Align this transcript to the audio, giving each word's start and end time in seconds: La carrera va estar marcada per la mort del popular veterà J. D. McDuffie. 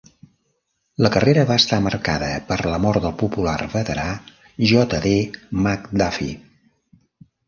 La 1.05 1.09
carrera 1.15 1.41
va 1.49 1.57
estar 1.61 1.77
marcada 1.87 2.29
per 2.47 2.57
la 2.71 2.79
mort 2.85 3.03
del 3.07 3.13
popular 3.23 3.53
veterà 3.73 4.05
J. 4.71 5.03
D. 5.05 5.13
McDuffie. 5.67 6.33